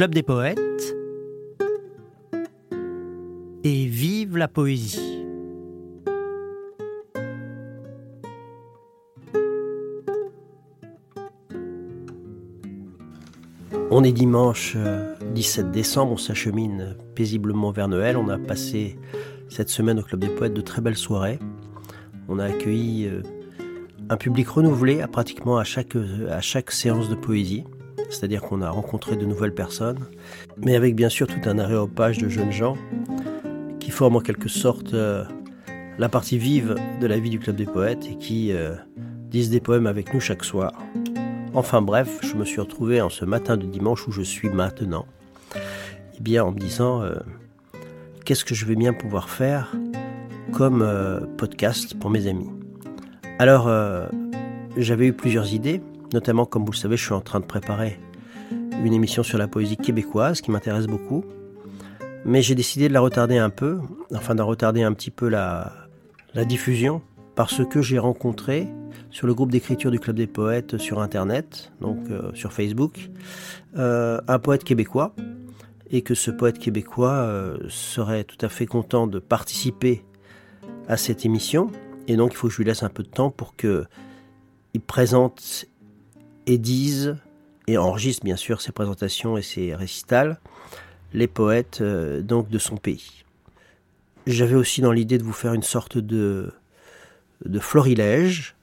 [0.00, 0.96] Club des poètes
[3.64, 5.26] et vive la poésie.
[13.90, 14.74] On est dimanche
[15.34, 18.16] 17 euh, décembre, on s'achemine paisiblement vers Noël.
[18.16, 18.98] On a passé
[19.50, 21.38] cette semaine au Club des Poètes de très belles soirées.
[22.26, 23.20] On a accueilli euh,
[24.08, 27.64] un public renouvelé à pratiquement à chaque, euh, à chaque séance de poésie.
[28.10, 30.00] C'est-à-dire qu'on a rencontré de nouvelles personnes,
[30.58, 32.76] mais avec bien sûr tout un aréopage de jeunes gens
[33.78, 34.94] qui forment en quelque sorte
[35.98, 38.52] la partie vive de la vie du Club des Poètes et qui
[39.30, 40.72] disent des poèmes avec nous chaque soir.
[41.52, 45.06] Enfin bref, je me suis retrouvé en ce matin de dimanche où je suis maintenant,
[45.56, 47.16] eh bien en me disant euh,
[48.24, 49.72] qu'est-ce que je vais bien pouvoir faire
[50.52, 52.48] comme euh, podcast pour mes amis?
[53.40, 54.06] Alors euh,
[54.76, 55.80] j'avais eu plusieurs idées,
[56.12, 57.98] notamment comme vous le savez, je suis en train de préparer
[58.84, 61.24] une émission sur la poésie québécoise qui m'intéresse beaucoup,
[62.24, 63.78] mais j'ai décidé de la retarder un peu,
[64.14, 65.72] enfin de retarder un petit peu la,
[66.34, 67.02] la diffusion,
[67.34, 68.68] parce que j'ai rencontré
[69.10, 73.10] sur le groupe d'écriture du Club des Poètes sur Internet, donc euh, sur Facebook,
[73.76, 75.14] euh, un poète québécois,
[75.90, 80.04] et que ce poète québécois euh, serait tout à fait content de participer
[80.88, 81.70] à cette émission,
[82.08, 83.84] et donc il faut que je lui laisse un peu de temps pour que
[84.72, 85.66] il présente
[86.46, 87.16] et dise
[87.66, 90.38] et enregistre bien sûr ses présentations et ses récitals
[91.12, 93.24] les poètes donc de son pays.
[94.26, 96.52] J'avais aussi dans l'idée de vous faire une sorte de
[97.44, 98.54] de florilège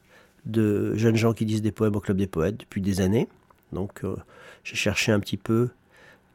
[0.47, 3.27] de jeunes gens qui disent des poèmes au Club des Poètes depuis des années.
[3.73, 4.15] Donc euh,
[4.63, 5.69] j'ai cherché un petit peu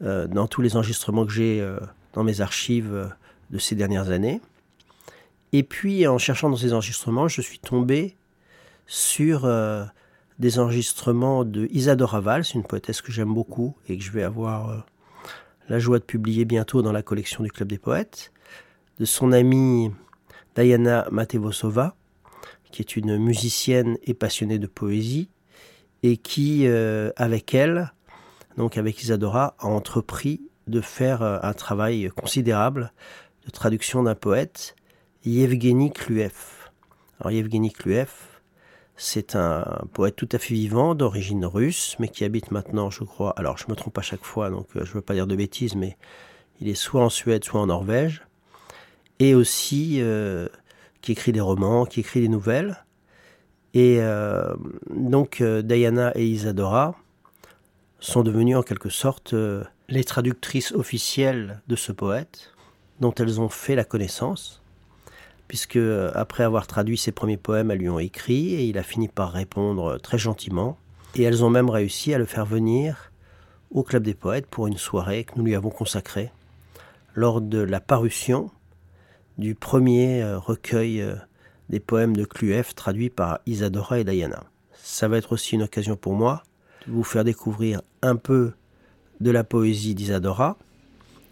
[0.03, 1.79] euh, dans tous les enregistrements que j'ai euh,
[2.13, 3.11] dans mes archives
[3.51, 4.41] de ces dernières années.
[5.53, 8.17] Et puis en cherchant dans ces enregistrements, je suis tombé
[8.87, 9.43] sur
[10.43, 14.85] des enregistrements de Isadora c'est une poétesse que j'aime beaucoup et que je vais avoir
[15.69, 18.33] la joie de publier bientôt dans la collection du Club des Poètes,
[18.99, 19.93] de son amie
[20.57, 21.95] Diana Matevosova,
[22.73, 25.29] qui est une musicienne et passionnée de poésie,
[26.03, 27.93] et qui, euh, avec elle,
[28.57, 32.93] donc avec Isadora, a entrepris de faire euh, un travail considérable
[33.47, 34.75] de traduction d'un poète,
[35.25, 36.33] Yevgeny Kluev.
[37.21, 38.11] Alors Yevgeny Kluev,
[38.97, 43.33] c'est un poète tout à fait vivant, d'origine russe, mais qui habite maintenant, je crois,
[43.37, 45.37] alors je me trompe à chaque fois, donc euh, je ne veux pas dire de
[45.37, 45.97] bêtises, mais
[46.61, 48.23] il est soit en Suède, soit en Norvège,
[49.19, 50.03] et aussi
[51.03, 52.85] qui écrit des romans, qui écrit des nouvelles.
[53.75, 54.55] Et euh,
[54.91, 56.95] donc euh, Diana et Isadora
[58.01, 62.53] sont devenues en quelque sorte euh, les traductrices officielles de ce poète,
[63.01, 64.62] dont elles ont fait la connaissance,
[65.53, 65.79] puisque
[66.15, 69.33] après avoir traduit ses premiers poèmes, elles lui ont écrit et il a fini par
[69.33, 70.79] répondre très gentiment.
[71.15, 73.13] Et elles ont même réussi à le faire venir
[73.71, 76.33] au Club des Poètes pour une soirée que nous lui avons consacrée
[77.13, 78.51] lors de la parution
[79.37, 81.17] du premier euh, recueil euh,
[81.69, 84.45] des poèmes de Cluef traduits par Isadora et Diana.
[84.73, 86.45] Ça va être aussi une occasion pour moi
[86.87, 88.53] de vous faire découvrir un peu
[89.21, 90.57] de la poésie d'Isadora.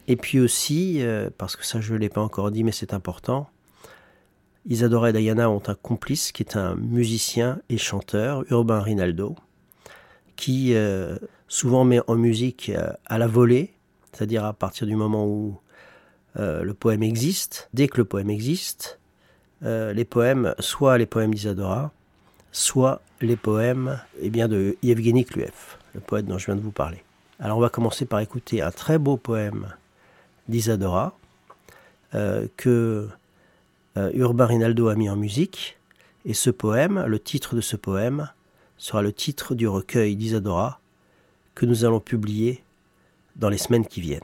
[0.09, 2.93] Et puis aussi, euh, parce que ça je ne l'ai pas encore dit mais c'est
[2.93, 3.49] important,
[4.67, 9.37] Isadora et Diana ont un complice qui est un musicien et chanteur, Urbain Rinaldo,
[10.37, 10.75] qui
[11.49, 12.71] souvent met en musique
[13.07, 13.73] à la volée,
[14.13, 15.59] c'est-à-dire à partir du moment où
[16.39, 17.69] euh, le poème existe.
[17.75, 18.99] Dès que le poème existe,
[19.65, 21.93] euh, les poèmes, soit les poèmes d'Isadora,
[22.53, 26.71] soit les poèmes eh bien, de Yevgeny Kluev, le poète dont je viens de vous
[26.71, 27.03] parler.
[27.39, 29.69] Alors on va commencer par écouter un très beau poème
[30.49, 31.17] d'Isadora
[32.15, 33.09] euh, que
[33.97, 35.79] Urbain Rinaldo a mis en musique.
[36.25, 38.29] Et ce poème, le titre de ce poème,
[38.77, 40.81] sera le titre du recueil d'Isadora
[41.55, 42.63] que nous allons publier
[43.37, 44.21] dans les semaines qui viennent.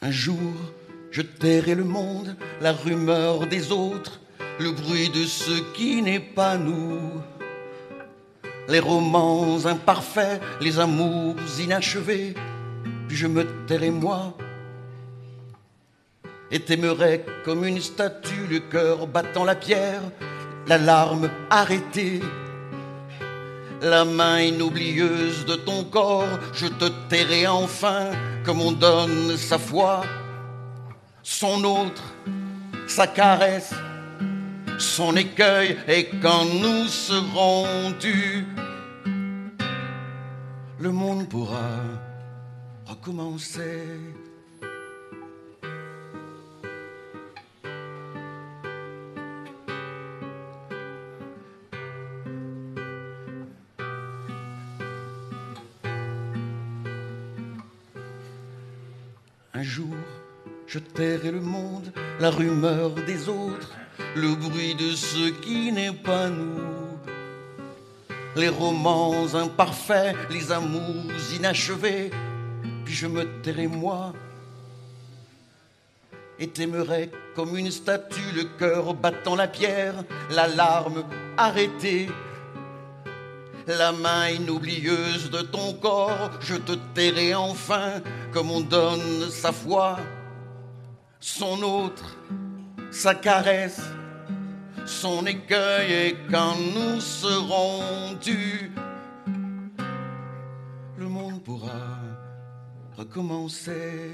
[0.00, 0.36] Un jour,
[1.10, 2.17] je tairai le monde,
[2.60, 4.20] la rumeur des autres,
[4.58, 6.98] le bruit de ce qui n'est pas nous.
[8.68, 12.34] Les romans imparfaits, les amours inachevés,
[13.06, 14.34] puis je me tairai moi
[16.50, 20.02] et t'aimerai comme une statue, le cœur battant la pierre,
[20.66, 22.20] la larme arrêtée.
[23.80, 28.10] La main inoublieuse de ton corps, je te tairai enfin
[28.44, 30.02] comme on donne sa foi,
[31.22, 32.02] son autre,
[32.88, 33.74] sa caresse,
[34.78, 38.46] son écueil, et quand nous serons dus,
[40.80, 41.80] le monde pourra
[42.86, 43.84] recommencer.
[59.54, 59.94] Un jour,
[60.66, 63.70] je tairai le monde, la rumeur des autres,
[64.16, 66.60] le bruit de ce qui n'est pas nous.
[68.36, 72.10] Les romans imparfaits, les amours inachevés,
[72.84, 74.12] puis je me tairai moi
[76.40, 79.94] et t'aimerai comme une statue, le cœur battant la pierre,
[80.30, 81.04] la larme
[81.36, 82.08] arrêtée.
[83.66, 88.00] La main inoublieuse de ton corps, je te tairai enfin
[88.32, 89.98] comme on donne sa foi,
[91.20, 92.16] son autre,
[92.90, 93.82] sa caresse,
[94.86, 98.72] son écueil, et quand nous serons dus,
[100.96, 101.98] le monde pourra
[102.96, 104.12] recommencer.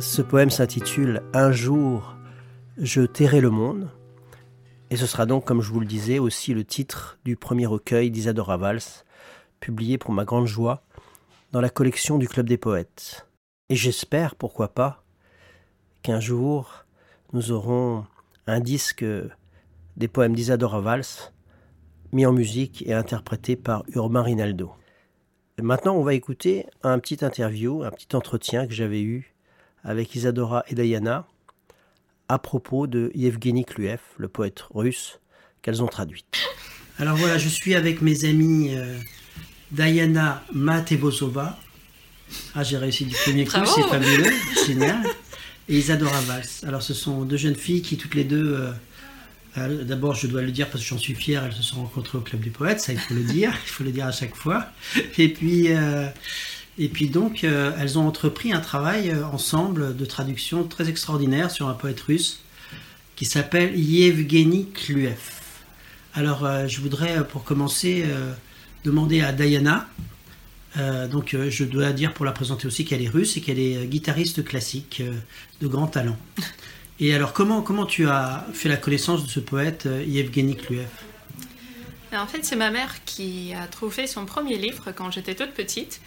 [0.00, 2.17] Ce poème s'intitule Un jour,
[2.78, 3.90] je tairai le monde.
[4.90, 8.10] Et ce sera donc, comme je vous le disais, aussi le titre du premier recueil
[8.10, 9.04] d'Isadora Valls,
[9.60, 10.82] publié pour ma grande joie
[11.52, 13.26] dans la collection du Club des Poètes.
[13.68, 15.02] Et j'espère, pourquoi pas,
[16.02, 16.84] qu'un jour,
[17.32, 18.06] nous aurons
[18.46, 19.04] un disque
[19.96, 21.32] des poèmes d'Isadora Valls,
[22.12, 24.72] mis en musique et interprété par Urbain Rinaldo.
[25.58, 29.34] Et maintenant, on va écouter un petit interview, un petit entretien que j'avais eu
[29.82, 31.26] avec Isadora et Diana
[32.28, 35.20] à propos de Yevgeny Kluev, le poète russe
[35.62, 36.24] qu'elles ont traduit.
[36.98, 38.98] Alors voilà, je suis avec mes amis euh,
[39.70, 41.58] Diana Matevosova.
[42.54, 44.30] Ah, j'ai réussi du premier coup, c'est fabuleux,
[44.66, 45.02] génial.
[45.68, 46.44] Et Isadora Valls.
[46.66, 48.54] Alors ce sont deux jeunes filles qui toutes les deux...
[48.54, 48.70] Euh,
[49.56, 52.18] euh, d'abord, je dois le dire parce que j'en suis fier, elles se sont rencontrées
[52.18, 54.36] au Club des Poètes, ça il faut le dire, il faut le dire à chaque
[54.36, 54.66] fois.
[55.16, 55.68] Et puis,
[56.78, 61.50] et puis donc, euh, elles ont entrepris un travail euh, ensemble de traduction très extraordinaire
[61.50, 62.40] sur un poète russe
[63.16, 65.18] qui s'appelle Yevgeny Kluev.
[66.14, 68.04] Alors, euh, je voudrais pour commencer
[68.84, 69.88] demander à Diana.
[71.10, 74.44] donc, je dois dire pour la présenter aussi qu'elle est russe et qu'elle est guitariste
[74.44, 75.02] classique
[75.60, 76.16] de grand talent.
[77.00, 80.86] Et alors, comment, comment tu as fait la connaissance de ce poète Yevgeny Kluev?
[82.12, 86.00] En fait, c'est ma mère qui a trouvé son premier livre quand j'étais toute petite.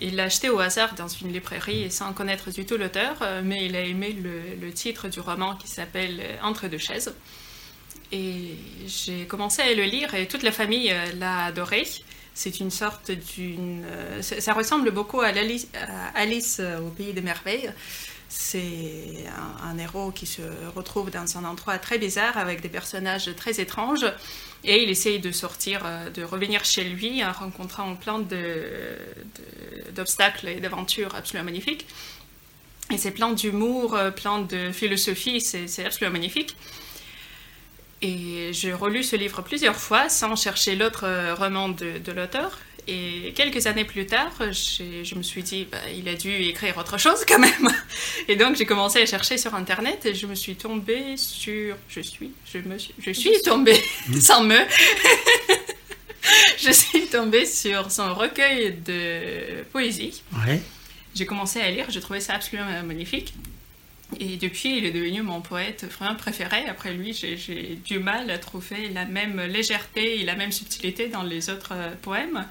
[0.00, 3.40] Il l'a acheté au hasard dans une librairie et sans connaître du tout l'auteur, euh,
[3.42, 4.12] mais il a aimé
[4.60, 7.14] le, titre du roman qui s'appelle euh, Entre deux chaises.
[8.12, 8.56] Et
[8.86, 11.86] j'ai commencé à le lire et toute la famille euh, l'a adoré.
[12.34, 13.82] C'est une sorte d'une.
[14.20, 15.28] Ça ressemble beaucoup à
[16.14, 17.72] Alice, au Pays des Merveilles.
[18.28, 19.24] C'est
[19.62, 20.42] un, héros qui se
[20.74, 24.06] retrouve dans un endroit très bizarre avec des personnages très étranges
[24.64, 28.20] et il essaye de sortir, euh, de revenir chez lui en rencontrant plein
[29.94, 31.86] d'obstacles et d'aventures absolument magnifiques.
[32.90, 36.56] Et c'est plein d'humour, euh, plein de philosophie, c'est absolument magnifique.
[38.02, 42.58] Et j'ai relu ce livre plusieurs fois sans chercher l'autre euh, roman de, de l'auteur.
[42.88, 46.98] Et quelques années plus tard, je me suis dit, bah, il a dû écrire autre
[46.98, 47.68] chose quand même.
[48.28, 51.76] Et donc j'ai commencé à chercher sur Internet et je me suis tombée sur...
[51.88, 52.32] Je suis...
[52.52, 53.82] Je, me suis, je suis tombée,
[54.20, 54.56] sans me...
[56.58, 60.22] je suis tombée sur son recueil de poésie.
[60.46, 60.60] Ouais.
[61.14, 63.34] J'ai commencé à lire, j'ai trouvé ça absolument magnifique.
[64.20, 66.68] Et depuis, il est devenu mon poète vraiment préféré.
[66.68, 71.24] Après lui, j'ai du mal à trouver la même légèreté et la même subtilité dans
[71.24, 72.46] les autres euh, poèmes.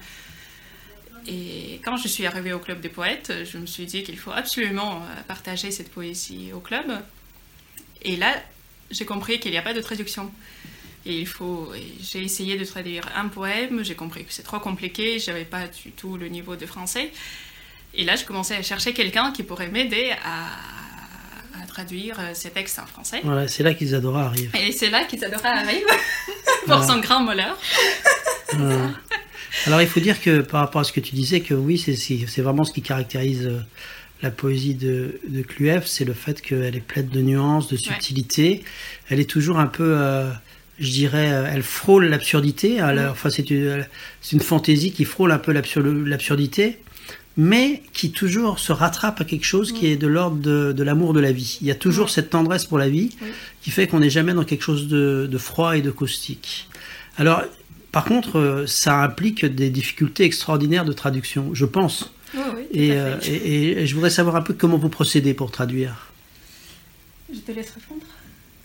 [1.26, 4.30] Et quand je suis arrivée au Club des Poètes, je me suis dit qu'il faut
[4.30, 6.86] absolument euh, partager cette poésie au club.
[8.02, 8.34] Et là,
[8.90, 10.30] j'ai compris qu'il n'y a pas de traduction.
[11.04, 11.72] Et il faut.
[12.00, 15.92] J'ai essayé de traduire un poème, j'ai compris que c'est trop compliqué, j'avais pas du
[15.92, 17.12] tout le niveau de français.
[17.94, 20.48] Et là, je commençais à chercher quelqu'un qui pourrait m'aider à,
[21.68, 23.20] traduire euh, ces textes en français.
[23.22, 24.50] Voilà, c'est là qu'Isadora arrive.
[24.56, 25.86] Et c'est là qu'Isadora arrive
[26.66, 27.58] pour son grand molleur.
[29.66, 32.40] Alors il faut dire que par rapport à ce que tu disais, que oui, c'est
[32.42, 33.58] vraiment ce qui caractérise euh,
[34.22, 38.62] la poésie de, de Cluev, c'est le fait qu'elle est pleine de nuances, de subtilité.
[39.08, 40.30] Elle est toujours un peu, euh,
[40.78, 42.80] je dirais, euh, elle frôle l'absurdité.
[42.80, 43.84] Enfin, c'est une,
[44.32, 46.78] une, fantaisie qui frôle un peu l'absurdité,
[47.36, 51.20] mais qui toujours se rattrape à quelque chose qui est de l'ordre de, l'amour de
[51.20, 51.58] la vie.
[51.60, 53.16] Il y a toujours cette tendresse pour la vie
[53.62, 56.68] qui fait qu'on n'est jamais dans quelque chose de, de froid et de caustique.
[57.18, 57.42] Alors,
[57.92, 62.12] par contre, euh, ça implique des difficultés extraordinaires de traduction, je pense.
[62.72, 66.12] et, et, je voudrais savoir un peu comment vous procédez pour traduire.
[67.32, 68.04] Je te laisse répondre.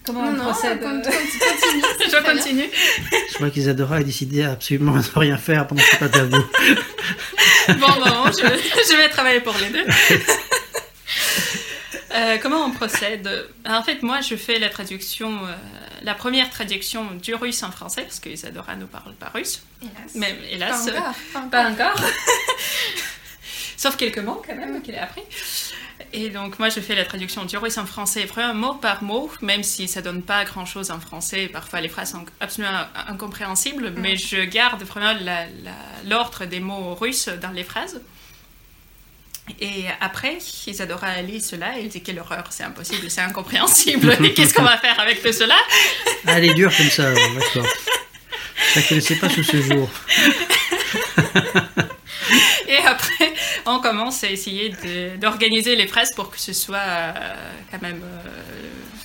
[0.05, 2.69] Comment on procède Je continue.
[3.31, 6.39] Je vois qu'Isadora a décidé absolument de ne rien faire pendant cette interview.
[7.67, 9.85] bon, bon, je, je, vais travailler pour les deux.
[12.13, 13.29] Euh, comment on procède?
[13.65, 15.55] En fait, moi, je fais la traduction, euh,
[16.01, 19.63] la première traduction du russe en français, parce qu'Isadora ne parle pas russe.
[19.81, 19.93] Hélas.
[20.15, 21.15] Mais hélas, pas encore.
[21.33, 21.49] Pas encore.
[21.51, 22.05] Pas encore.
[23.77, 25.23] Sauf quelques mots quand même qu'il a appris.
[26.13, 29.31] Et donc moi je fais la traduction du russe en français vraiment mot par mot,
[29.41, 33.91] même si ça donne pas grand chose en français, parfois les phrases sont absolument incompréhensibles,
[33.91, 33.99] mm.
[33.99, 35.17] mais je garde vraiment
[36.05, 38.01] l'ordre des mots russes dans les phrases.
[39.59, 44.17] Et après, Isadora lit cela et elle dit quelle horreur, c'est impossible, c'est incompréhensible.
[44.35, 45.55] Qu'est-ce qu'on va faire avec tout cela?
[46.25, 47.65] Ah, Elle est dure comme ça, d'accord.
[48.73, 49.89] Je ne connaissais pas sous ce jour.
[52.67, 53.33] Et après,
[53.65, 54.73] on commence à essayer
[55.17, 57.33] d'organiser les phrases pour que ce soit euh,
[57.69, 58.29] quand même euh,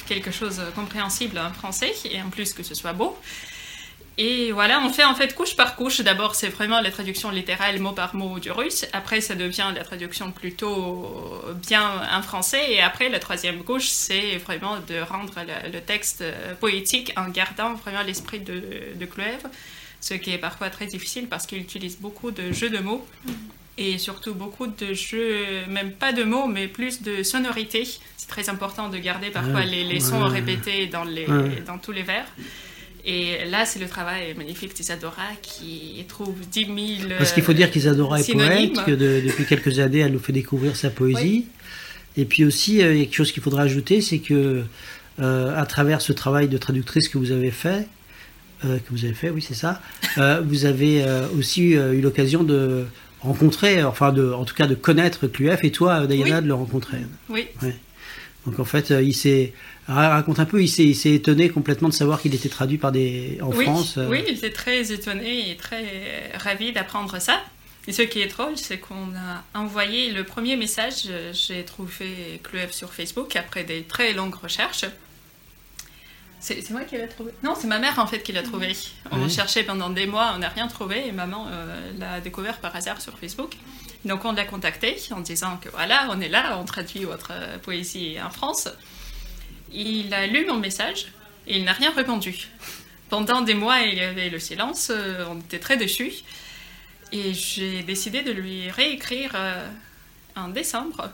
[0.07, 3.19] quelque chose de compréhensible en français et en plus que ce soit beau.
[4.19, 6.01] Et voilà, on fait en fait couche par couche.
[6.01, 8.87] D'abord, c'est vraiment la traduction littérale mot par mot du russe.
[8.95, 12.73] Après, ça devient la traduction plutôt bien en français.
[12.73, 15.35] Et après, la troisième couche, c'est vraiment de rendre
[15.71, 16.25] le, texte
[16.61, 18.63] poétique en gardant vraiment l'esprit de,
[18.95, 19.07] de
[20.01, 23.05] ce qui est parfois très difficile parce qu'il utilise beaucoup de jeux de mots
[23.79, 27.87] et surtout beaucoup de jeux, même pas de mots, mais plus de sonorités.
[28.17, 31.27] C'est très important de garder parfois les, sons répétés dans, les,
[31.67, 32.27] dans tous les vers.
[33.09, 37.71] Et là, c'est le travail magnifique d'Isadora qui trouve 10 000 Parce qu'il faut dire
[37.71, 41.47] qu'Isadora est poète, que depuis quelques années, elle nous fait découvrir sa poésie.
[42.17, 44.65] Et puis aussi, euh, il y a quelque chose qu'il faudra ajouter, c'est que
[45.21, 47.87] euh, à travers ce travail de traductrice que vous avez fait,
[48.65, 49.81] euh, que vous avez fait, oui, c'est ça,
[50.43, 51.05] vous avez
[51.39, 52.87] aussi eu l'occasion de
[53.21, 56.99] rencontrer, enfin, de, en tout cas, de connaître Cluef et toi, Diana, de le rencontrer.
[57.29, 57.47] Oui.
[58.47, 59.53] Donc en fait, il s'est
[59.89, 63.53] Raconte un peu, il s'est étonné complètement de savoir qu'il était traduit par des, en
[63.53, 63.99] France.
[63.99, 64.09] Euh.
[64.09, 67.41] Oui, il était très étonné et très ravi d'apprendre ça.
[67.87, 72.73] Et ce qui est drôle, c'est qu'on a envoyé le premier message, j'ai trouvé Cluev
[72.73, 74.87] sur Facebook après des très longues recherches.
[76.41, 78.77] C'est moi qui l'ai trouvé Non, c'est ma mère en fait qui l'a trouvé.
[79.11, 82.75] On cherchait pendant des mois, on n'a rien trouvé et maman euh, l'a découvert par
[82.77, 83.57] hasard sur Facebook.
[84.05, 88.17] Donc on l'a contacté en disant que voilà, on est là, on traduit votre poésie
[88.25, 88.69] en France.
[89.73, 91.07] Il a lu mon message
[91.47, 92.49] et il n'a rien répondu.
[93.09, 96.13] Pendant des mois, il y avait le silence, euh, on était très déçus.
[97.13, 99.69] Et j'ai décidé de lui réécrire euh,
[100.35, 101.11] en décembre.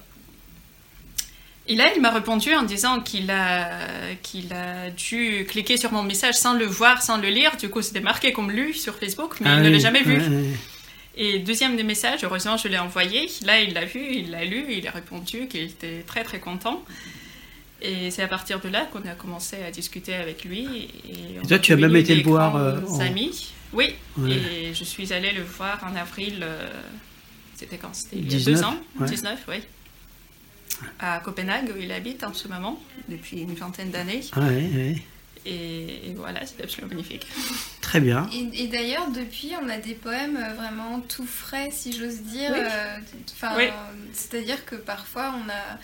[1.69, 6.03] Et là, il m'a répondu en disant qu'il a, qu'il a dû cliquer sur mon
[6.03, 7.57] message sans le voir, sans le lire.
[7.57, 10.21] Du coup, c'était marqué comme lu sur Facebook, mais ah il ne l'a jamais vu.
[11.15, 13.31] Et deuxième des messages, heureusement, je l'ai envoyé.
[13.45, 16.83] Là, il l'a vu, il l'a lu, il a répondu qu'il était très très content.
[17.83, 20.89] Et c'est à partir de là qu'on a commencé à discuter avec lui.
[21.09, 23.53] Et, toi, tu as même été le voir euh, amis.
[23.73, 23.95] Oui,
[24.29, 26.41] et je suis allée le voir en avril.
[26.43, 26.71] Euh,
[27.57, 27.93] c'était quand?
[27.93, 29.57] C'était il y a deux ans, 19, oui.
[31.01, 34.23] À Copenhague, où il habite en ce moment, depuis une vingtaine d'années.
[34.33, 35.03] Ah, oui, oui.
[35.45, 37.27] Et, voilà, c'est absolument magnifique.
[37.81, 38.29] Très bien.
[38.33, 42.53] Et, d'ailleurs, depuis, on a des poèmes euh, vraiment tout frais, si j'ose dire.
[43.57, 43.65] Oui.
[44.13, 45.79] C'est-à-dire que parfois, on a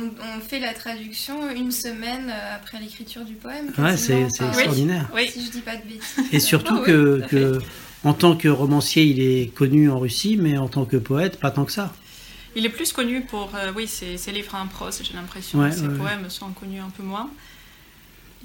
[0.00, 3.72] on, fait la traduction une semaine euh, après l'écriture du poème.
[3.78, 5.08] Ouais, c'est extraordinaire.
[5.14, 5.28] Oui.
[5.30, 6.32] Si je dis pas de bêtises.
[6.32, 7.58] Et surtout ah que,
[8.04, 11.50] en tant que romancier, il est connu en Russie, mais en tant que poète, pas
[11.50, 11.92] tant que ça.
[12.54, 15.70] Il est plus connu pour, euh, oui, ses, livres en prose, j'ai l'impression.
[15.70, 17.30] ses poèmes sont connus un peu moins.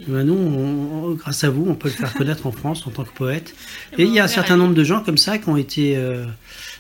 [0.06, 3.14] Ben nous, grâce à vous, on peut le faire connaître en France en tant que
[3.14, 3.56] poète.
[3.98, 6.26] Et, il y a un certain nombre de gens comme ça qui ont été, euh,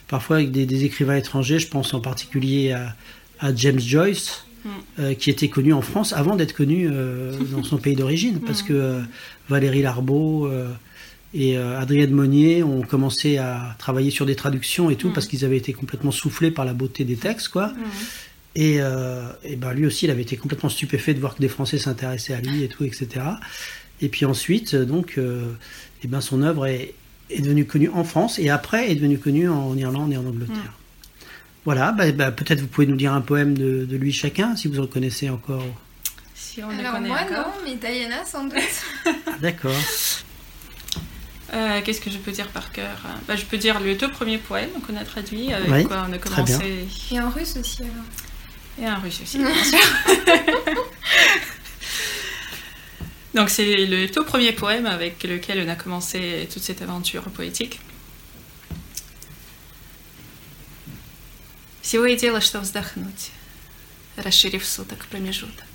[0.08, 2.96] parfois avec des, écrivains étrangers, je pense en particulier à,
[3.40, 4.46] à James Joyce,
[5.00, 8.64] euh, qui était connu en France avant d'être connu euh, dans son pays d'origine, parce
[8.64, 9.02] que euh,
[9.50, 10.50] Valérie Larbeau
[11.34, 15.58] et Adrienne Monnier ont commencé à travailler sur des traductions et tout, parce qu'ils avaient
[15.58, 17.74] été complètement soufflés par la beauté des textes, quoi.
[18.56, 22.34] Et, ben lui aussi, il avait été complètement stupéfait de voir que des Français s'intéressaient
[22.34, 23.08] à lui et tout, etc.
[24.02, 25.20] Et puis ensuite, donc,
[26.04, 26.94] et ben son œuvre est,
[27.30, 30.74] est, devenue connue en France et après est devenue connue en Irlande et en Angleterre.
[31.68, 34.80] Voilà, bah, bah, peut-être vous pouvez nous dire un poème de, lui chacun, si vous
[34.80, 35.66] en connaissez encore.
[36.34, 38.56] Si on Alors moi non, mais Diana sans doute.
[39.06, 39.76] Ah, d'accord.
[41.54, 42.98] Euh, qu'est-ce que je peux dire par cœur?
[43.26, 46.18] Bah, Je peux dire les deux premiers poèmes qu'on a traduits, avec quoi on a
[46.18, 46.86] commencé.
[47.10, 48.04] Et en russe aussi alors.
[48.78, 49.80] Et en russe aussi, bien sûr.
[53.34, 57.80] Donc c'est le tout premier poème avec lequel on a commencé toute cette aventure poétique.
[61.88, 63.32] Всего и дело, что вздохнуть,
[64.18, 65.68] расширив суток промежуток.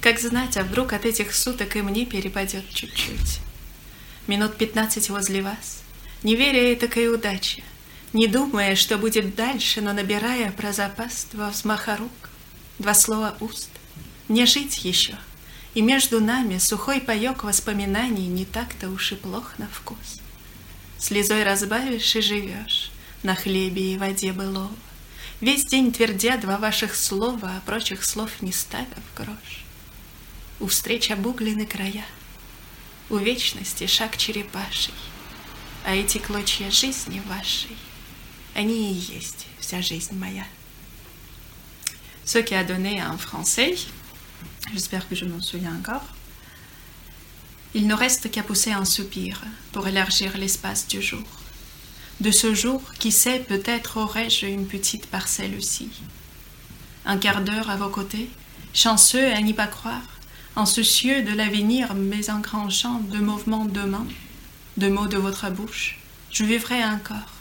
[0.00, 3.40] Как знать, а вдруг от этих суток и мне перепадет чуть-чуть.
[4.26, 5.82] Минут пятнадцать возле вас,
[6.22, 7.62] не веря этакой удаче,
[8.14, 12.30] не думая, что будет дальше, но набирая про запас два взмаха рук,
[12.78, 13.68] два слова уст.
[14.28, 15.16] Мне жить еще,
[15.74, 20.22] и между нами сухой паек воспоминаний не так-то уж и плох на вкус.
[20.96, 22.90] Слезой разбавишь и живешь
[23.22, 24.70] на хлебе и воде былого.
[25.44, 29.66] Весь день твердя два ваших слова, а прочих слов не ставя в грош.
[30.58, 32.06] У встреч обуглены края,
[33.10, 34.94] у вечности шаг черепаший,
[35.84, 37.76] а эти клочья жизни вашей,
[38.54, 40.46] они и есть вся жизнь моя.
[42.24, 43.76] Ce qui a donné en français,
[44.72, 46.08] j'espère que je m'en souviens encore,
[47.74, 51.43] il ne reste qu'à pousser un soupir pour élargir l'espace du jour.
[52.20, 55.88] De ce jour, qui sait, peut-être aurais-je une petite parcelle aussi.
[57.04, 58.30] Un quart d'heure à vos côtés,
[58.72, 60.02] chanceux à n'y pas croire,
[60.56, 64.06] insoucieux de l'avenir, mais engrangeant de mouvements de main,
[64.76, 65.98] de mots de votre bouche,
[66.30, 67.34] je vivrai encore.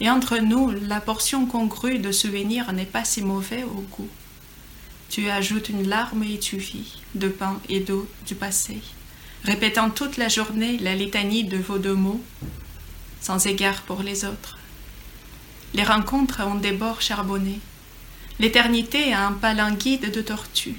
[0.00, 4.08] Et entre nous, la portion congrue de souvenirs n'est pas si mauvais au goût.
[5.10, 8.78] Tu ajoutes une larme et tu vis, de pain et d'eau du passé,
[9.44, 12.20] répétant toute la journée la litanie de vos deux mots,
[13.20, 14.58] sans égard pour les autres.
[15.74, 17.60] Les rencontres ont des bords charbonnés.
[18.38, 20.76] L'éternité a un palanguide de tortue.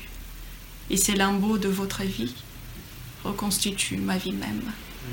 [0.90, 2.34] Et ces lambeaux de votre vie
[3.24, 4.62] reconstituent ma vie même.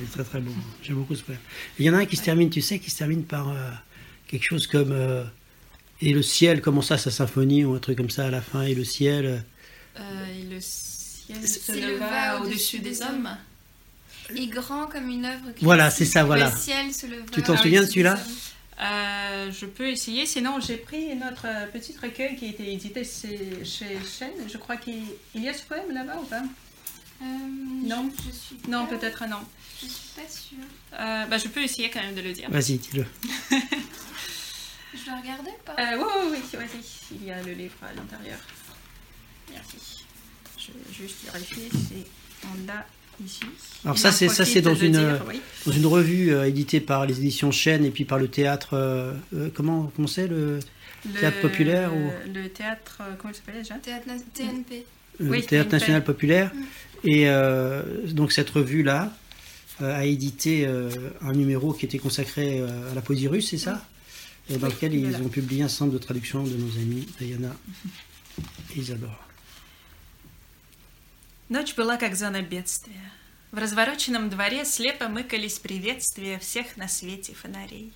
[0.05, 0.53] C'est très très bon.
[0.83, 1.39] J'aime beaucoup ce poème.
[1.79, 3.71] Il y en a un qui se termine, tu sais, qui se termine par euh,
[4.27, 5.25] quelque chose comme euh,
[6.01, 8.63] Et le ciel commence à sa symphonie ou un truc comme ça à la fin.
[8.63, 9.45] Et le ciel.
[9.99, 13.37] Euh, et le ciel se S'éleva leva au-dessus au-dessus des des hommes.
[14.35, 16.51] Et grand comme une œuvre classique, Voilà, c'est ça, voilà.
[16.51, 18.19] Le ciel se leva Tu t'en souviens de des celui-là.
[18.79, 23.05] Euh, je peux essayer, sinon j'ai pris notre euh, petit recueil qui a été édité
[23.05, 24.33] chez, Chêne.
[24.53, 25.03] Je crois qu'il
[25.35, 26.43] il y a ce poème là-bas ou pas?
[27.23, 28.11] Euh, Non?
[28.19, 29.39] Je, je suis Non, pas- peut-être non.
[29.81, 30.59] Je suis pas sûre.
[31.01, 32.51] Euh, bah, je peux essayer quand même de le dire.
[32.51, 33.07] Vas-y, dis-le.
[34.95, 35.75] Je dois regarder ou pas?
[35.79, 37.17] Euh, oui, oui, oui, vas-y.
[37.21, 38.39] Il y a le livre à l'intérieur.
[39.53, 40.05] Merci.
[40.59, 42.05] Je vais juste vérifier si
[42.45, 42.87] on l'a
[43.25, 43.41] ici.
[43.85, 45.41] Alors ça, c'est- ça, c'est dans une, dire, oui.
[45.65, 48.71] Dans une revue euh, éditée par les éditions Chêne et puis par le théâtre.
[48.75, 50.59] euh, euh, comment comment c'est le,
[51.21, 53.75] Théâtre populaire ou- Le théâtre, comment il s'appelle déjà?
[53.77, 54.85] Théâtre TNP.
[55.21, 55.73] le Oui, Théâtre TNP.
[55.73, 56.51] National Populaire
[57.05, 59.13] Et euh, donc cette revue-là
[59.83, 60.89] euh, a édité euh,
[61.21, 63.87] un numéro qui était consacré euh, à la poésie russe, c'est ça?
[64.51, 67.55] Et dans Oui, lequel ils ont publié un centre de traduction de nos amis Diana
[68.75, 69.21] et Isadora.
[71.49, 73.13] Ночь была как зона бедствия.
[73.53, 77.93] В развороченном дворе слепо мыкались приветствия всех на свете фонарей.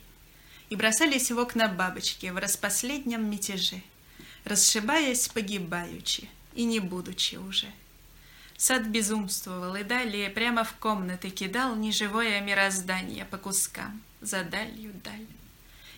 [0.69, 3.83] И бросались в окна бабочки в распоследнем мятеже,
[4.45, 7.67] расшибаясь погибаючи и не будучи уже.
[8.57, 15.27] Сад безумствовал и далее прямо в комнаты кидал неживое мироздание по кускам, за далью даль.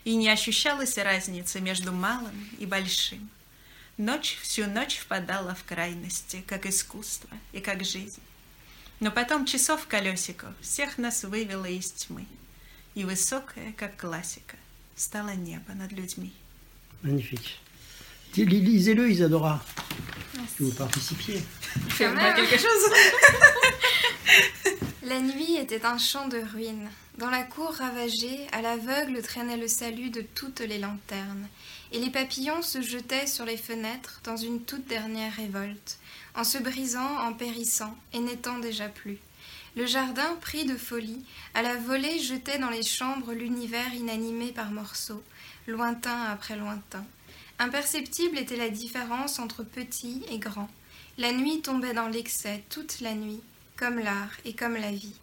[0.04, 3.28] И не ощущалась разницы между малым и большим.
[3.97, 8.21] Ночь всю ночь впадала в крайности, как искусство и как жизнь.
[8.99, 12.25] Но потом часов колесиков всех нас вывело из тьмы,
[12.95, 14.55] и высокая, как классика,
[14.95, 16.31] стало небо над людьми.
[17.03, 17.55] Magnifique.
[18.33, 19.59] Dis- li- Lisez-le, Isadora.
[20.57, 21.41] Que vous participiez.
[21.97, 22.35] Quand même.
[22.35, 22.91] quelque chose
[25.03, 26.89] La nuit était un champ de ruines.
[27.17, 31.47] Dans la cour ravagée, à l'aveugle traînait le salut de toutes les lanternes,
[31.92, 35.98] et les papillons se jetaient sur les fenêtres dans une toute dernière révolte,
[36.34, 39.18] en se brisant, en périssant, et n'étant déjà plus.
[39.76, 41.24] Le jardin, pris de folie,
[41.54, 45.22] à la volée jetait dans les chambres l'univers inanimé par morceaux,
[45.66, 47.04] lointain après lointain.
[47.58, 50.68] Imperceptible était la différence entre petit et grand.
[51.18, 53.40] La nuit tombait dans l'excès toute la nuit,
[53.76, 55.16] comme l'art et comme la vie.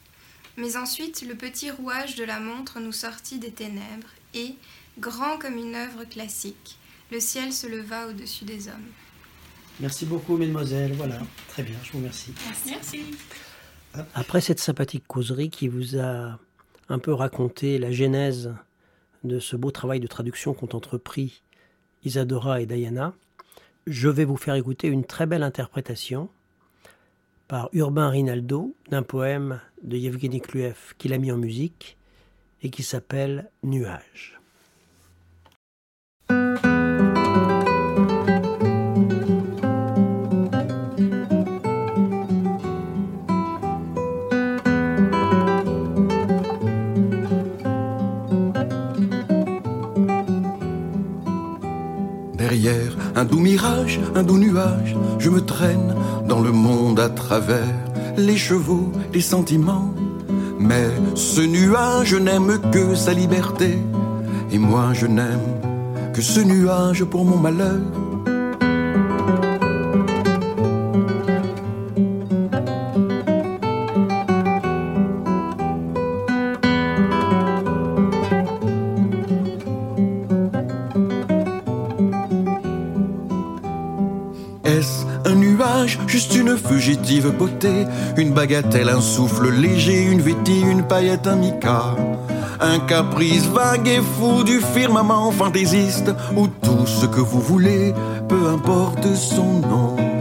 [0.58, 4.56] Mais ensuite, le petit rouage de la montre nous sortit des ténèbres et,
[5.00, 6.78] grand comme une œuvre classique,
[7.12, 8.90] le ciel se leva au-dessus des hommes.
[9.80, 10.94] Merci beaucoup, mesdemoiselles.
[10.94, 12.34] Voilà, très bien, je vous remercie.
[12.68, 13.00] Merci.
[14.14, 16.38] Après cette sympathique causerie qui vous a
[16.90, 18.54] un peu raconté la genèse
[19.24, 21.42] de ce beau travail de traduction qu'ont entrepris
[22.04, 23.14] Isadora et Diana,
[23.88, 26.30] je vais vous faire écouter une très belle interprétation
[27.48, 31.98] par Urbain Rinaldo d'un poème de Yevgeny Kluev qu'il a mis en musique
[32.62, 34.39] et qui s'appelle Nuages.
[53.16, 55.96] Un doux mirage, un doux nuage, je me traîne
[56.28, 57.74] dans le monde à travers
[58.18, 59.94] les chevaux, les sentiments.
[60.60, 63.78] Mais ce nuage n'aime que sa liberté,
[64.52, 65.50] et moi je n'aime
[66.14, 67.80] que ce nuage pour mon malheur.
[88.18, 91.96] Une bagatelle, un souffle léger, une vétille, une paillette, un mica.
[92.62, 97.94] Un caprice vague et fou du firmament fantaisiste, ou tout ce que vous voulez,
[98.28, 100.19] peu importe son nom.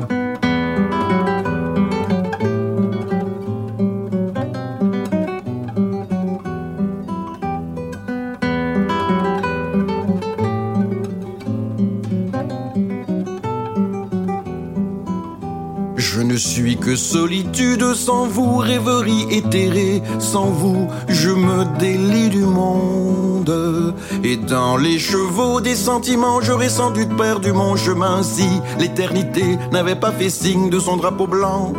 [16.89, 23.95] Que solitude sans vous, rêverie éthérée, sans vous, je me délie du monde.
[24.25, 28.49] Et dans les chevaux des sentiments, j'aurais sans doute perdu mon chemin si
[28.79, 31.75] l'éternité n'avait pas fait signe de son drapeau blanc.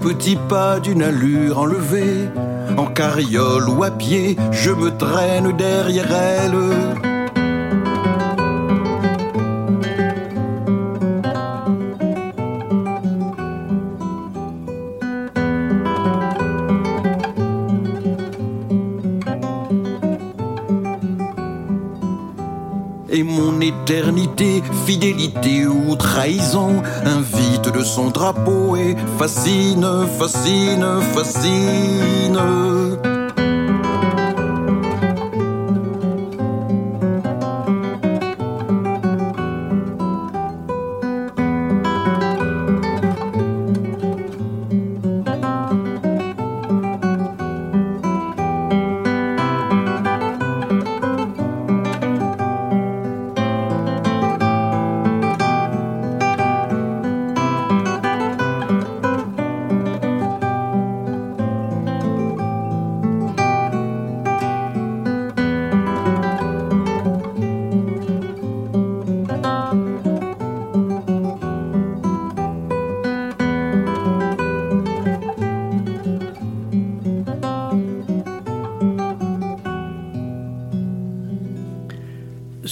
[0.00, 2.28] Petit pas d'une allure enlevée,
[2.76, 7.10] en carriole ou à pied, je me traîne derrière elle.
[23.90, 26.59] éternité, fidélité ou trahison,
[27.90, 29.86] son drapeau et fascine,
[30.18, 32.38] fascine, fascine.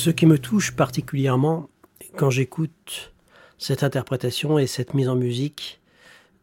[0.08, 1.68] Ce qui me touche particulièrement
[2.16, 3.12] quand j'écoute
[3.58, 5.82] cette interprétation et cette mise en musique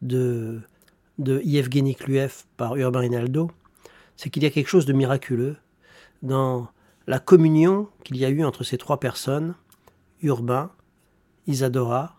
[0.02, 0.60] de,
[1.18, 3.50] de Yevgeny Kluev par Urbain Rinaldo,
[4.16, 5.56] c'est qu'il y a quelque chose de miraculeux
[6.22, 6.68] dans
[7.08, 9.56] la communion qu'il y a eu entre ces trois personnes,
[10.22, 10.70] Urbain,
[11.48, 12.14] Isadora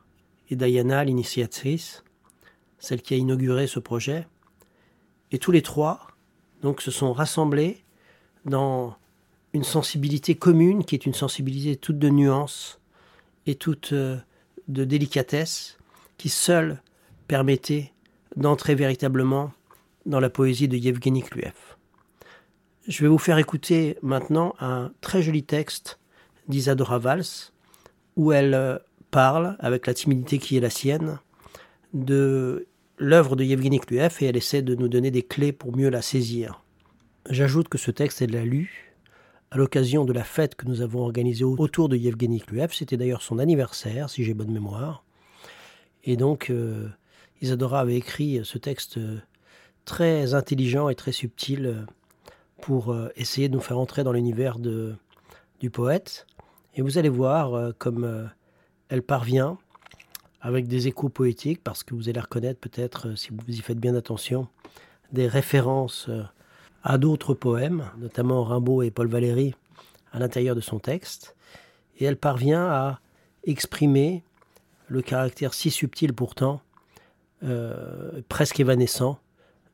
[0.50, 2.04] et Diana, l'initiatrice,
[2.78, 4.28] celle qui a inauguré ce projet.
[5.32, 6.08] Et tous les trois
[6.62, 7.86] donc, se sont rassemblés
[8.44, 8.98] dans
[9.58, 12.80] une sensibilité commune qui est une sensibilité toute de nuances
[13.48, 14.18] et toute euh,
[14.68, 15.80] de délicatesse
[16.18, 16.82] qui seule
[17.28, 17.92] permettait
[18.36, 19.52] d'entrer véritablement
[20.06, 21.56] dans la poésie de Yevgeny Kluev.
[22.88, 25.98] Je vais vous faire écouter maintenant un très joli texte
[26.48, 27.52] d'Isadora Valls
[28.16, 28.78] où elle euh,
[29.10, 31.18] parle, avec la timidité qui est la sienne,
[31.96, 32.68] de
[33.00, 36.04] l'œuvre de Yevgeny Kluev et elle essaie de nous donner des clés pour mieux la
[36.04, 36.62] saisir.
[37.28, 38.87] J'ajoute que ce texte, elle l'a lu
[39.52, 42.74] à l'occasion de la fête que nous avons organisée autour de Yevgeny Kluev.
[42.74, 45.04] C'était d'ailleurs son anniversaire, si j'ai bonne mémoire.
[46.04, 46.90] Et donc, euh,
[47.42, 49.00] Isadora avait écrit ce texte
[49.86, 51.86] très intelligent et très subtil euh,
[52.62, 56.28] pour euh, essayer de nous faire entrer dans l'univers du poète.
[56.76, 58.30] Et vous allez voir comme
[58.90, 59.58] elle parvient
[60.42, 63.96] avec des échos poétiques, parce que vous allez reconnaître peut-être, si vous y faites bien
[63.96, 64.48] attention,
[65.12, 66.08] des références
[66.90, 69.54] à d'autres poèmes, notamment Rimbaud et Paul Valéry,
[70.14, 71.36] à l'intérieur de son texte,
[72.00, 73.02] et elle parvient à
[73.44, 74.24] exprimer
[74.88, 76.62] le caractère si subtil pourtant,
[77.44, 79.20] euh, presque évanescent,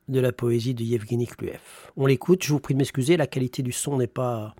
[0.08, 1.62] de la poésie de Yevgeny Kluev.
[1.98, 4.56] On l'écoute, je vous prie de m'excuser, la qualité du son n'est pas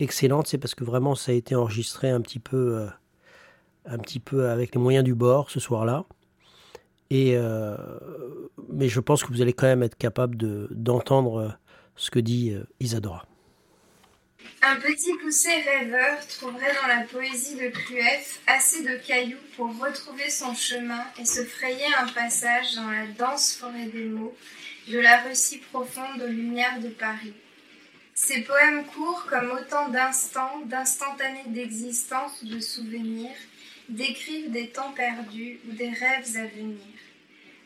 [0.00, 2.86] excellente, c'est parce que vraiment ça a été enregistré un petit peu, euh,
[3.86, 6.04] un petit peu avec les moyens du bord ce soir-là.
[7.08, 7.74] Et euh,
[8.68, 10.36] mais je pense que vous allez quand même être capable
[10.70, 11.56] d'entendre
[12.00, 13.26] ce que dit euh, Isadora.
[14.62, 20.30] Un petit poussé rêveur trouverait dans la poésie de Cluef assez de cailloux pour retrouver
[20.30, 24.34] son chemin et se frayer un passage dans la dense forêt des mots
[24.88, 27.34] de la Russie profonde aux lumières de Paris.
[28.14, 33.36] Ces poèmes courts comme autant d'instants, d'instantanés d'existence ou de souvenirs,
[33.90, 36.78] décrivent des temps perdus ou des rêves à venir.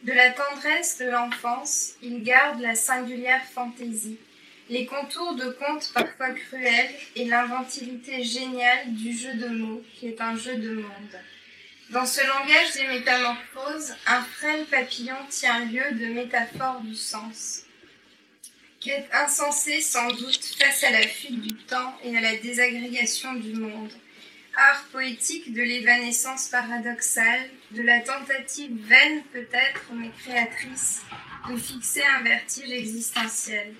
[0.04, 4.18] De la tendresse de l'enfance, ils gardent la singulière fantaisie,
[4.68, 10.20] les contours de contes parfois cruels et l'inventivité géniale du jeu de mots qui est
[10.20, 11.20] un jeu de monde.
[11.88, 17.62] Dans ce langage des métamorphoses, un frêle papillon tient lieu de métaphore du sens.
[18.80, 23.54] Quête insensée sans doute face à la fuite du temps et à la désagrégation du
[23.54, 23.92] monde.
[24.56, 31.02] Art poétique de l'évanescence paradoxale, de la tentative vaine peut-être mais créatrice
[31.48, 33.74] de fixer un vertige existentiel.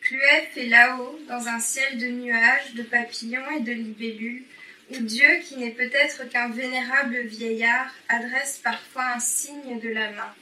[0.00, 4.44] Cluef est là-haut, dans un ciel de nuages, de papillons et de libellules,
[4.90, 10.34] où Dieu, qui n'est peut-être qu'un vénérable vieillard, adresse parfois un signe de la main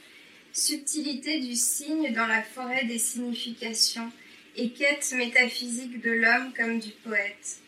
[0.57, 4.11] subtilité du signe dans la forêt des significations
[4.55, 7.59] et quête métaphysique de l'homme comme du poète.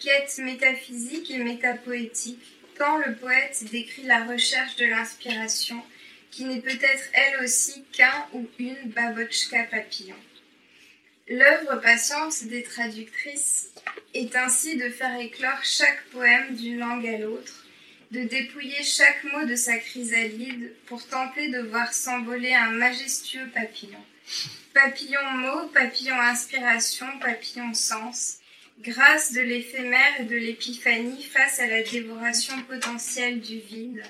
[0.00, 2.42] Quête métaphysique et métapoétique,
[2.78, 5.82] tant le poète décrit la recherche de l'inspiration,
[6.30, 10.16] qui n'est peut-être elle aussi qu'un ou une babochka papillon.
[11.28, 13.68] L'œuvre patiente des traductrices
[14.14, 17.66] est ainsi de faire éclore chaque poème d'une langue à l'autre,
[18.10, 24.02] de dépouiller chaque mot de sa chrysalide pour tenter de voir s'envoler un majestueux papillon.
[24.72, 28.39] Papillon mot, papillon inspiration, papillon sens,
[28.82, 34.02] grâce de l'éphémère et de l'épiphanie face à la dévoration potentielle du vide,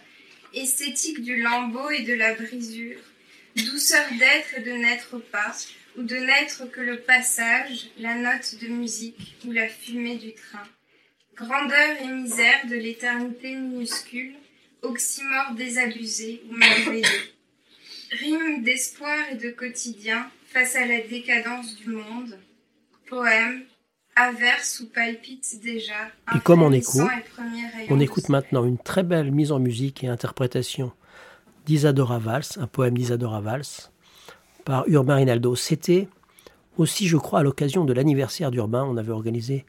[0.55, 3.01] esthétique du lambeau et de la brisure,
[3.57, 5.57] douceur d'être et de n'être pas,
[5.97, 10.67] ou de n'être que le passage, la note de musique ou la fumée du train.
[11.35, 14.35] Grandeur et misère de l'éternité minuscule,
[14.83, 17.33] oxymore désabusé ou merveilleux.
[18.13, 22.39] Rime d'espoir et de quotidien face à la décadence du monde.
[23.09, 23.65] Poème,
[24.17, 25.95] averse ou palpite déjà.
[26.35, 27.01] Et comme en écho,
[27.89, 30.93] on écoute maintenant une très belle mise en musique et interprétation
[31.67, 33.91] d'Isadora Valls, un poème d'Isadora Valls,
[34.65, 35.55] par Urbain Rinaldo.
[35.57, 36.09] C'était
[36.77, 39.65] aussi, je crois, à l'occasion de l'anniversaire d'Urbain, on avait organisé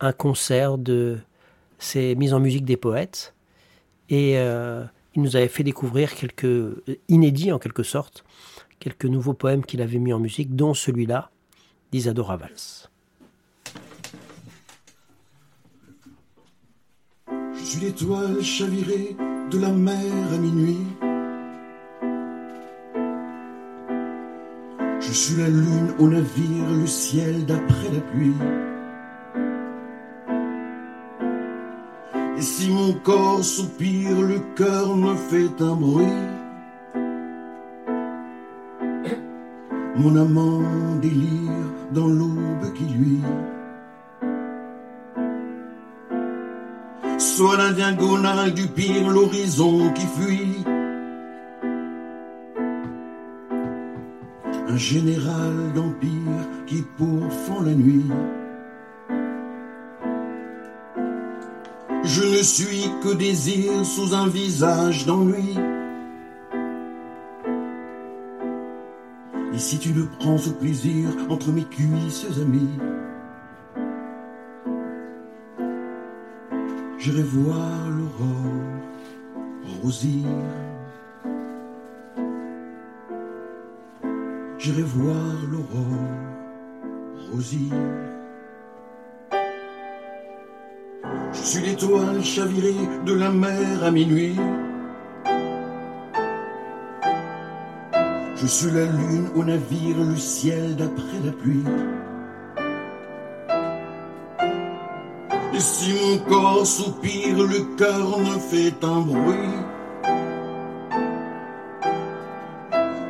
[0.00, 1.18] un concert de
[1.78, 3.34] ces mises en musique des poètes.
[4.08, 8.24] Et euh, il nous avait fait découvrir quelques euh, inédits en quelque sorte,
[8.78, 11.30] quelques nouveaux poèmes qu'il avait mis en musique, dont celui-là
[11.92, 12.88] d'Isadora Valls.
[17.68, 19.14] Je suis l'étoile chavirée
[19.50, 20.86] de la mer à minuit?
[25.00, 28.32] Je suis la lune au navire, le ciel d'après la pluie.
[32.38, 36.06] Et si mon corps soupire, le cœur me fait un bruit.
[39.94, 40.62] Mon amant
[41.02, 43.20] délire dans l'aube qui luit.
[47.18, 50.64] Soit l'Indien gonal du pire, l'horizon qui fuit.
[54.68, 58.06] Un général d'empire qui pourfend la nuit.
[62.04, 65.56] Je ne suis que désir sous un visage d'ennui.
[69.52, 72.26] Et si tu ne prends ce plaisir entre mes cuisses
[77.08, 80.26] j'irai voir l'aurore rosir.
[84.58, 86.08] J'irai voir l'aurore
[87.32, 87.72] rosir.
[91.32, 92.74] Je suis l'étoile chavirée
[93.06, 94.36] de la mer à minuit.
[98.36, 101.64] Je suis la lune au navire, le ciel d'après la pluie.
[105.58, 109.58] Et si mon corps soupire, le cœur me fait un bruit.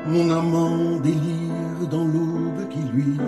[0.07, 3.21] Mon amant délire dans l'aube qui luit.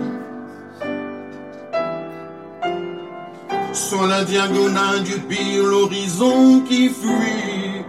[3.73, 7.85] Sur la diagonale du pire, l'horizon qui fuit.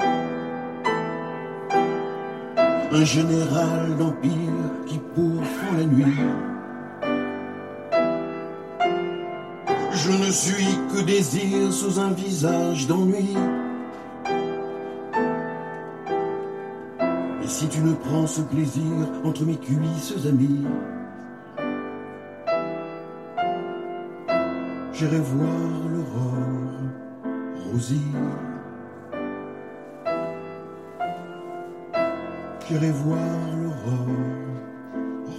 [2.92, 6.51] Un général d'empire qui pourfend la nuit.
[10.04, 13.36] Je ne suis que désir sous un visage d'ennui.
[17.44, 18.82] Et si tu ne prends ce plaisir
[19.24, 20.66] entre mes cuisses amies,
[24.92, 26.80] J'irai voir l'aurore,
[27.72, 28.12] Rosie.
[32.68, 33.18] J'irai voir
[33.60, 34.08] l'aurore,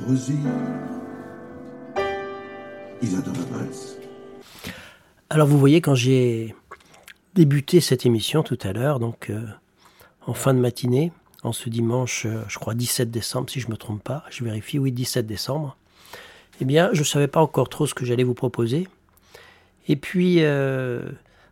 [0.06, 0.40] Rosie.
[3.02, 4.03] Isadora Valls.
[5.34, 6.54] Alors vous voyez, quand j'ai
[7.34, 9.42] débuté cette émission tout à l'heure, donc euh,
[10.28, 13.72] en fin de matinée, en ce dimanche, euh, je crois 17 décembre, si je ne
[13.72, 15.76] me trompe pas, je vérifie, oui, 17 décembre,
[16.62, 18.88] eh bien, je ne savais pas encore trop ce que j'allais vous proposer.
[19.88, 21.02] Et puis, euh,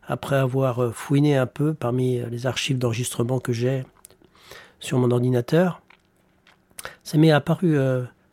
[0.07, 3.83] après avoir fouiné un peu parmi les archives d'enregistrement que j'ai
[4.79, 5.81] sur mon ordinateur,
[7.03, 7.79] ça m'est apparu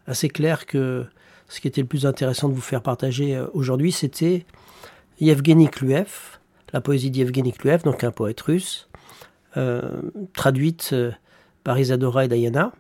[0.07, 1.07] assez clair que
[1.49, 4.45] ce qui était le plus intéressant de vous faire partager aujourd'hui, c'était
[5.21, 6.39] Yevgeny Kluev,
[6.73, 8.89] la poésie d'Yevgeny Kluev, donc un poète russe,
[9.57, 10.01] euh,
[10.35, 11.11] traduite euh,
[11.65, 12.73] par Isadora et Diana,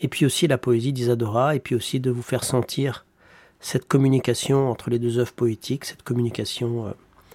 [0.00, 3.06] et puis aussi la poésie d'Isadora, et puis aussi de vous faire sentir
[3.60, 6.90] cette communication entre les deux œuvres poétiques, cette communication euh,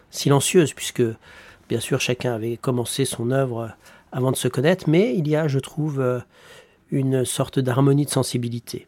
[0.10, 1.04] silencieuse, puisque
[1.69, 3.72] bien sûr chacun avait commencé son œuvre
[4.12, 6.04] avant de se connaître, mais il y a, je trouve,
[6.89, 8.88] une sorte d'harmonie de sensibilité.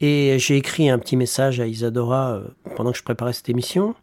[0.00, 2.42] Et j'ai écrit un petit message à Isadora
[2.76, 3.94] pendant que je préparais cette émission,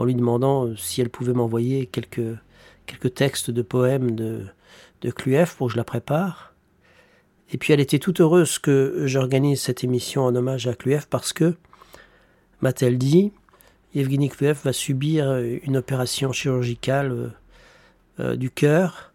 [0.00, 2.38] en lui demandant euh, si elle pouvait m'envoyer quelques,
[2.86, 4.46] quelques textes de poèmes de,
[5.02, 6.54] de Cluef pour que je la prépare.
[7.52, 11.34] Et puis elle était toute heureuse que j'organise cette émission en hommage à Cluef parce
[11.34, 11.54] que,
[12.62, 13.30] m'a-t-elle dit,
[13.94, 17.34] Evgeny Kluev va subir euh, une opération chirurgicale
[18.20, 19.12] euh, du cœur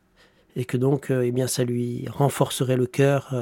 [0.56, 3.36] et que donc eh bien, ça lui renforcerait le cœur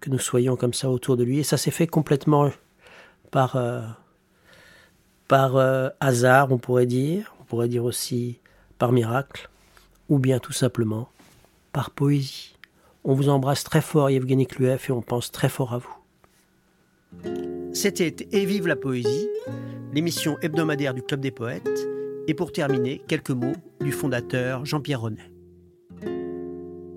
[0.00, 1.40] que nous soyons comme ça autour de lui.
[1.40, 2.50] Et ça s'est fait complètement
[3.30, 3.58] par,
[5.30, 8.40] par euh, hasard, on pourrait dire, on pourrait dire aussi
[8.78, 9.48] par miracle,
[10.08, 11.08] ou bien tout simplement
[11.72, 12.56] par poésie.
[13.04, 15.96] On vous embrasse très fort, Yevgeny Kluev, et on pense très fort à vous.
[17.72, 19.28] C'était Et vive la poésie,
[19.92, 21.88] l'émission hebdomadaire du Club des poètes,
[22.26, 25.30] et pour terminer, quelques mots du fondateur Jean-Pierre Renet.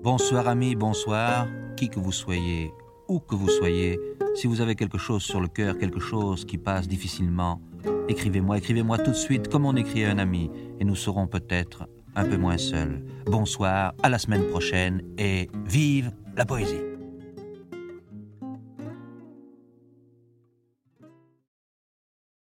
[0.02, 2.72] Bonsoir amis, bonsoir, qui que vous soyez,
[3.06, 3.96] où que vous soyez,
[4.34, 7.60] si vous avez quelque chose sur le cœur, quelque chose qui passe difficilement,
[8.08, 11.88] Écrivez-moi, écrivez-moi tout de suite comme on écrit à un ami, et nous serons peut-être
[12.14, 13.02] un peu moins seuls.
[13.26, 16.93] Bonsoir, à la semaine prochaine, et vive la poésie.